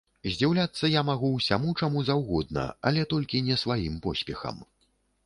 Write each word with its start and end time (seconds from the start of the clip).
Здзіўляцца 0.35 0.89
я 0.89 1.01
магу 1.09 1.27
ўсяму, 1.33 1.73
чаму 1.83 2.01
заўгодна, 2.07 2.63
але 2.91 3.05
толькі 3.13 3.43
не 3.51 3.59
сваім 3.65 4.01
поспехам. 4.07 4.57